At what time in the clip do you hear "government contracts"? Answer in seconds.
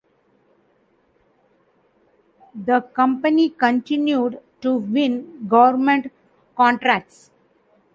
5.47-7.29